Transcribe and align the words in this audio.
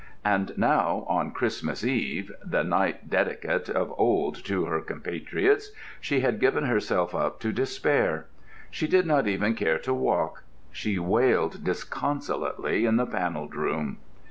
And 0.25 0.57
now, 0.57 1.05
on 1.07 1.29
Christmas 1.29 1.83
Eve, 1.85 2.31
the 2.43 2.63
night 2.63 3.07
dedicate 3.07 3.69
of 3.69 3.93
old 3.99 4.33
to 4.45 4.65
her 4.65 4.81
compatriots, 4.81 5.71
she 5.99 6.21
had 6.21 6.39
given 6.39 6.63
herself 6.63 7.13
up 7.13 7.39
to 7.41 7.51
despair. 7.53 8.25
She 8.71 8.87
did 8.87 9.05
not 9.05 9.27
even 9.27 9.53
care 9.53 9.77
to 9.77 9.93
walk. 9.93 10.41
She 10.71 10.97
wailed 10.97 11.63
disconsolately 11.63 12.87
in 12.87 12.95
the 12.95 13.05
Panelled 13.05 13.53
Room. 13.53 13.97